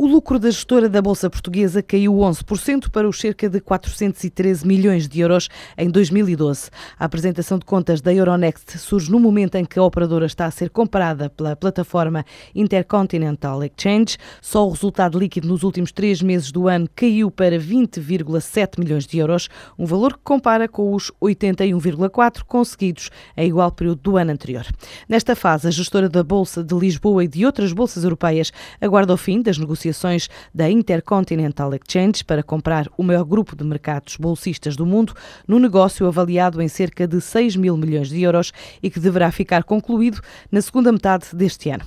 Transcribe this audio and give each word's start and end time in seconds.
O 0.00 0.06
lucro 0.06 0.38
da 0.38 0.48
gestora 0.48 0.88
da 0.88 1.02
Bolsa 1.02 1.28
Portuguesa 1.28 1.82
caiu 1.82 2.14
11% 2.14 2.88
para 2.88 3.08
os 3.08 3.18
cerca 3.18 3.50
de 3.50 3.60
413 3.60 4.64
milhões 4.64 5.08
de 5.08 5.18
euros 5.18 5.48
em 5.76 5.90
2012. 5.90 6.70
A 6.96 7.04
apresentação 7.04 7.58
de 7.58 7.64
contas 7.64 8.00
da 8.00 8.14
Euronext 8.14 8.78
surge 8.78 9.10
no 9.10 9.18
momento 9.18 9.56
em 9.56 9.64
que 9.64 9.76
a 9.76 9.82
operadora 9.82 10.26
está 10.26 10.46
a 10.46 10.52
ser 10.52 10.70
comparada 10.70 11.28
pela 11.28 11.56
plataforma 11.56 12.24
Intercontinental 12.54 13.60
Exchange. 13.64 14.18
Só 14.40 14.68
o 14.68 14.70
resultado 14.70 15.18
líquido 15.18 15.48
nos 15.48 15.64
últimos 15.64 15.90
três 15.90 16.22
meses 16.22 16.52
do 16.52 16.68
ano 16.68 16.88
caiu 16.94 17.28
para 17.28 17.58
20,7 17.58 18.78
milhões 18.78 19.04
de 19.04 19.18
euros, 19.18 19.48
um 19.76 19.84
valor 19.84 20.12
que 20.12 20.22
compara 20.22 20.68
com 20.68 20.94
os 20.94 21.10
81,4 21.20 22.44
conseguidos 22.46 23.10
em 23.36 23.48
igual 23.48 23.72
período 23.72 24.00
do 24.00 24.16
ano 24.16 24.30
anterior. 24.30 24.64
Nesta 25.08 25.34
fase, 25.34 25.66
a 25.66 25.72
gestora 25.72 26.08
da 26.08 26.22
Bolsa 26.22 26.62
de 26.62 26.76
Lisboa 26.76 27.24
e 27.24 27.26
de 27.26 27.44
outras 27.44 27.72
bolsas 27.72 28.04
europeias 28.04 28.52
aguarda 28.80 29.12
o 29.12 29.16
fim 29.16 29.42
das 29.42 29.58
negociações 29.58 29.87
negociações 29.88 30.28
da 30.54 30.70
Intercontinental 30.70 31.72
Exchange 31.74 32.24
para 32.24 32.42
comprar 32.42 32.88
o 32.96 33.02
maior 33.02 33.24
grupo 33.24 33.56
de 33.56 33.64
mercados 33.64 34.16
bolsistas 34.16 34.76
do 34.76 34.84
mundo, 34.84 35.14
no 35.46 35.58
negócio 35.58 36.06
avaliado 36.06 36.60
em 36.60 36.68
cerca 36.68 37.06
de 37.06 37.20
6 37.20 37.56
mil 37.56 37.76
milhões 37.76 38.08
de 38.08 38.22
euros 38.22 38.52
e 38.82 38.90
que 38.90 39.00
deverá 39.00 39.30
ficar 39.32 39.64
concluído 39.64 40.20
na 40.52 40.60
segunda 40.60 40.92
metade 40.92 41.26
deste 41.32 41.70
ano. 41.70 41.84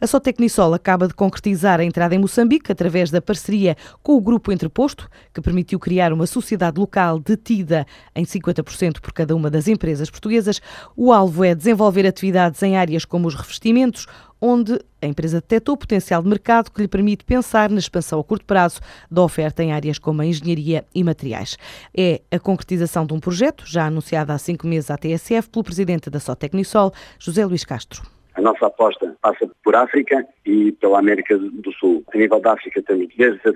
A 0.00 0.06
Sotecnisol 0.06 0.74
acaba 0.74 1.06
de 1.06 1.14
concretizar 1.14 1.78
a 1.78 1.84
entrada 1.84 2.14
em 2.14 2.18
Moçambique 2.18 2.72
através 2.72 3.10
da 3.10 3.22
parceria 3.22 3.76
com 4.02 4.16
o 4.16 4.20
Grupo 4.20 4.50
Entreposto, 4.50 5.08
que 5.32 5.40
permitiu 5.40 5.78
criar 5.78 6.12
uma 6.12 6.26
sociedade 6.26 6.78
local 6.78 7.20
detida 7.20 7.86
em 8.14 8.24
50% 8.24 9.00
por 9.00 9.12
cada 9.12 9.34
uma 9.34 9.48
das 9.48 9.68
empresas 9.68 10.10
portuguesas. 10.10 10.60
O 10.96 11.12
alvo 11.12 11.44
é 11.44 11.54
desenvolver 11.54 12.04
atividades 12.04 12.60
em 12.64 12.76
áreas 12.76 13.04
como 13.04 13.28
os 13.28 13.34
revestimentos, 13.34 14.06
onde 14.40 14.78
a 15.02 15.06
empresa 15.06 15.40
detectou 15.40 15.76
potencial 15.76 16.22
de 16.22 16.28
mercado 16.28 16.70
que 16.70 16.80
lhe 16.80 16.88
permite 16.88 17.24
pensar 17.24 17.70
na 17.70 17.78
expansão 17.78 18.20
a 18.20 18.24
curto 18.24 18.44
prazo 18.44 18.80
da 19.10 19.22
oferta 19.22 19.62
em 19.62 19.72
áreas 19.72 19.98
como 19.98 20.22
a 20.22 20.26
engenharia 20.26 20.84
e 20.94 21.04
materiais. 21.04 21.56
É 21.96 22.20
a 22.30 22.38
concretização 22.38 23.04
de 23.04 23.12
um 23.12 23.20
projeto, 23.20 23.64
já 23.66 23.86
anunciado 23.86 24.32
há 24.32 24.38
cinco 24.38 24.66
meses 24.66 24.90
à 24.90 24.96
TSF 24.96 25.50
pelo 25.50 25.64
presidente 25.64 26.08
da 26.08 26.20
Sotecnisol, 26.20 26.92
José 27.18 27.44
Luís 27.44 27.64
Castro. 27.64 28.02
A 28.34 28.40
nossa 28.40 28.66
aposta 28.66 29.14
passa 29.20 29.50
por 29.62 29.74
África 29.74 30.26
e 30.46 30.72
pela 30.72 30.98
América 30.98 31.36
do 31.36 31.72
Sul. 31.72 32.02
A 32.14 32.16
nível 32.16 32.40
da 32.40 32.52
África 32.52 32.82
temos 32.82 33.08
desde 33.16 33.40
a, 33.48 33.52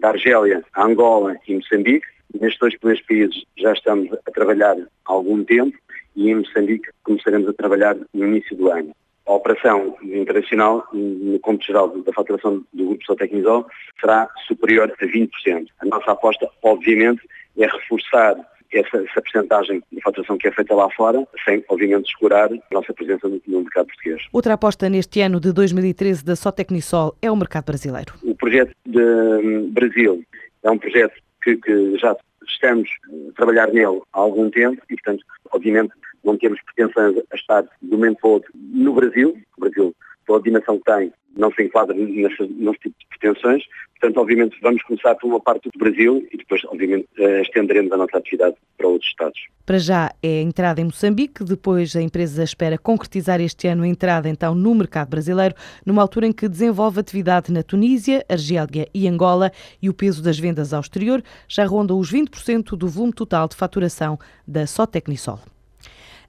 da 0.00 0.08
Argélia, 0.10 0.62
a 0.74 0.84
Angola 0.84 1.34
e 1.48 1.54
Moçambique. 1.54 2.06
Nestes 2.38 2.60
dois 2.60 2.78
primeiros 2.78 3.04
países 3.06 3.44
já 3.56 3.72
estamos 3.72 4.12
a 4.12 4.30
trabalhar 4.30 4.76
há 4.76 5.12
algum 5.12 5.42
tempo 5.42 5.76
e 6.14 6.30
em 6.30 6.36
Moçambique 6.36 6.88
começaremos 7.02 7.48
a 7.48 7.52
trabalhar 7.52 7.96
no 8.14 8.26
início 8.26 8.56
do 8.56 8.70
ano 8.70 8.94
a 9.30 9.34
operação 9.34 9.96
internacional, 10.02 10.84
no 10.92 11.38
conto 11.38 11.64
geral 11.64 11.88
da 12.02 12.12
faturação 12.12 12.64
do 12.72 12.86
Grupo 12.86 13.04
Sotecnisol, 13.04 13.64
será 14.00 14.28
superior 14.48 14.92
a 14.92 15.06
20%. 15.06 15.66
A 15.80 15.86
nossa 15.86 16.10
aposta, 16.10 16.48
obviamente, 16.62 17.22
é 17.56 17.66
reforçar 17.66 18.36
essa, 18.72 18.96
essa 18.96 19.22
percentagem 19.22 19.82
de 19.92 20.00
faturação 20.02 20.36
que 20.36 20.48
é 20.48 20.52
feita 20.52 20.74
lá 20.74 20.90
fora, 20.90 21.24
sem, 21.44 21.64
obviamente, 21.68 22.08
escurar 22.08 22.50
a 22.52 22.74
nossa 22.74 22.92
presença 22.92 23.28
no, 23.28 23.40
no, 23.46 23.60
mercado 23.60 23.86
português. 23.86 24.22
Outra 24.32 24.54
aposta 24.54 24.88
neste 24.88 25.20
ano 25.20 25.38
de 25.38 25.52
2013 25.52 26.24
da 26.24 26.34
Sotecnisol 26.34 27.16
é 27.22 27.30
o 27.30 27.36
mercado 27.36 27.66
brasileiro. 27.66 28.14
O 28.24 28.34
projeto 28.34 28.74
de 28.84 29.00
hum, 29.00 29.70
Brasil 29.70 30.24
é 30.64 30.70
um 30.70 30.78
projeto 30.78 31.14
que, 31.42 31.56
que 31.56 31.98
já 31.98 32.16
estamos 32.46 32.88
a 33.30 33.32
trabalhar 33.36 33.68
nele 33.68 34.00
há 34.12 34.18
algum 34.18 34.50
tempo 34.50 34.82
e, 34.90 34.94
portanto, 34.94 35.24
obviamente, 35.52 35.92
não 36.24 36.36
temos 36.36 36.60
pretensões 36.62 37.16
a 37.30 37.34
estar 37.34 37.64
um 37.82 37.88
momento 37.88 38.18
para 38.20 38.30
outro 38.30 38.52
no 38.54 38.94
Brasil. 38.94 39.36
O 39.56 39.60
Brasil, 39.60 39.94
pela 40.26 40.42
dimensão 40.42 40.78
que 40.78 40.84
tem, 40.84 41.12
não 41.36 41.52
se 41.52 41.62
enquadra 41.62 41.94
nesse 41.94 42.36
tipo 42.36 42.98
de 42.98 43.06
pretensões. 43.18 43.64
Portanto, 44.00 44.18
obviamente, 44.18 44.58
vamos 44.62 44.82
começar 44.82 45.14
por 45.16 45.26
uma 45.26 45.40
parte 45.40 45.68
do 45.70 45.78
Brasil 45.78 46.26
e 46.32 46.36
depois, 46.36 46.64
obviamente, 46.64 47.06
eh, 47.18 47.42
estenderemos 47.42 47.92
a 47.92 47.98
nossa 47.98 48.16
atividade 48.16 48.56
para 48.78 48.88
outros 48.88 49.10
Estados. 49.10 49.38
Para 49.66 49.78
já 49.78 50.10
é 50.22 50.38
a 50.38 50.42
entrada 50.42 50.80
em 50.80 50.84
Moçambique, 50.84 51.44
depois 51.44 51.94
a 51.94 52.00
empresa 52.00 52.42
espera 52.42 52.78
concretizar 52.78 53.40
este 53.40 53.68
ano 53.68 53.82
a 53.82 53.88
entrada 53.88 54.28
então 54.28 54.54
no 54.54 54.74
mercado 54.74 55.10
brasileiro, 55.10 55.54
numa 55.84 56.00
altura 56.00 56.26
em 56.26 56.32
que 56.32 56.48
desenvolve 56.48 56.98
atividade 56.98 57.52
na 57.52 57.62
Tunísia, 57.62 58.24
Argélia 58.28 58.88
e 58.94 59.06
Angola 59.06 59.52
e 59.82 59.90
o 59.90 59.94
peso 59.94 60.22
das 60.22 60.38
vendas 60.38 60.72
ao 60.72 60.80
exterior 60.80 61.22
já 61.46 61.66
ronda 61.66 61.94
os 61.94 62.10
20% 62.10 62.76
do 62.76 62.88
volume 62.88 63.12
total 63.12 63.46
de 63.48 63.56
faturação 63.56 64.18
da 64.48 64.66
Sotecnisol. 64.66 65.40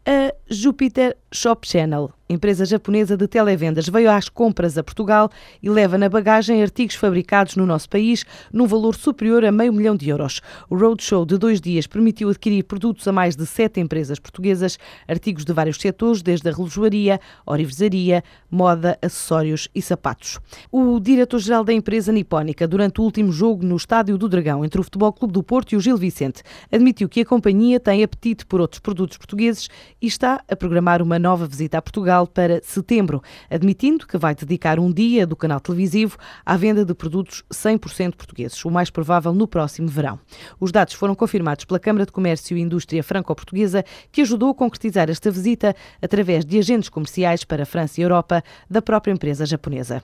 A 0.08 0.32
Jupiter 0.50 1.14
Shop 1.32 1.64
Channel 1.64 2.12
empresa 2.32 2.66
japonesa 2.66 3.16
de 3.16 3.28
televendas, 3.28 3.88
veio 3.88 4.10
às 4.10 4.30
compras 4.30 4.78
a 4.78 4.84
Portugal 4.84 5.30
e 5.62 5.70
leva 5.70 5.98
na 5.98 6.10
bagagem 6.10 6.62
artigos 6.62 6.96
fabricados 6.96 7.56
no 7.56 7.66
nosso 7.66 7.90
país 7.90 8.26
num 8.52 8.66
valor 8.66 8.96
superior 8.96 9.46
a 9.46 9.52
meio 9.52 9.74
milhão 9.74 9.96
de 9.96 10.10
euros. 10.10 10.42
O 10.70 10.76
roadshow 10.76 11.26
de 11.26 11.38
dois 11.38 11.60
dias 11.60 11.86
permitiu 11.88 12.30
adquirir 12.30 12.64
produtos 12.64 13.08
a 13.08 13.12
mais 13.12 13.36
de 13.36 13.46
sete 13.46 13.80
empresas 13.80 14.20
portuguesas, 14.20 14.78
artigos 15.08 15.46
de 15.46 15.54
vários 15.54 15.78
setores, 15.78 16.22
desde 16.22 16.48
a 16.50 16.52
relojoaria, 16.52 17.20
orivesaria, 17.46 18.24
moda, 18.50 18.98
acessórios 19.02 19.68
e 19.76 19.82
sapatos. 19.82 20.40
O 20.72 21.00
diretor-geral 21.00 21.64
da 21.64 21.74
empresa 21.74 22.12
nipónica, 22.12 22.68
durante 22.68 23.02
o 23.02 23.04
último 23.04 23.32
jogo 23.32 23.66
no 23.66 23.76
Estádio 23.76 24.18
do 24.18 24.30
Dragão 24.30 24.64
entre 24.64 24.80
o 24.80 24.84
Futebol 24.84 25.12
Clube 25.14 25.34
do 25.34 25.44
Porto 25.44 25.74
e 25.74 25.76
o 25.76 25.82
Gil 25.82 25.98
Vicente, 25.98 26.44
admitiu 26.72 27.10
que 27.10 27.22
a 27.22 27.26
companhia 27.26 27.80
tem 27.80 28.04
apetite 28.04 28.46
por 28.46 28.62
outros 28.62 28.80
produtos 28.80 29.18
portugueses 29.18 29.70
e 30.02 30.08
está 30.08 30.42
a 30.50 30.56
programar 30.56 31.02
uma 31.02 31.20
nova 31.20 31.46
visita 31.46 31.78
a 31.78 31.82
Portugal 31.82 32.21
para 32.28 32.62
setembro, 32.64 33.22
admitindo 33.50 34.08
que 34.08 34.18
vai 34.18 34.36
dedicar 34.36 34.80
um 34.80 34.92
dia 34.92 35.26
do 35.26 35.36
canal 35.36 35.60
televisivo 35.60 36.18
à 36.46 36.56
venda 36.58 36.86
de 36.86 36.94
produtos 36.94 37.44
100% 37.52 38.16
portugueses, 38.16 38.64
o 38.64 38.72
mais 38.72 38.90
provável 38.90 39.34
no 39.34 39.48
próximo 39.48 39.88
verão. 39.88 40.20
Os 40.60 40.72
dados 40.72 40.94
foram 40.94 41.16
confirmados 41.16 41.66
pela 41.66 41.80
Câmara 41.80 42.06
de 42.06 42.12
Comércio 42.12 42.58
e 42.58 42.62
Indústria 42.62 43.04
Franco-Portuguesa, 43.04 43.84
que 44.12 44.22
ajudou 44.22 44.52
a 44.52 44.56
concretizar 44.56 45.10
esta 45.10 45.32
visita 45.32 45.76
através 46.02 46.46
de 46.46 46.58
agentes 46.58 46.90
comerciais 46.90 47.44
para 47.44 47.66
França 47.66 48.00
e 48.00 48.04
Europa 48.04 48.44
da 48.70 48.82
própria 48.82 49.12
empresa 49.12 49.46
japonesa. 49.46 50.04